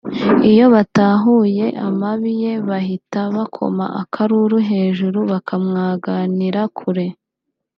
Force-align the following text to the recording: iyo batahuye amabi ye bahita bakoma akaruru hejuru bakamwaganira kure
iyo 0.51 0.65
batahuye 0.73 1.65
amabi 1.87 2.31
ye 2.41 2.53
bahita 2.69 3.21
bakoma 3.35 3.85
akaruru 4.01 4.57
hejuru 4.69 5.19
bakamwaganira 5.31 6.61
kure 6.77 7.05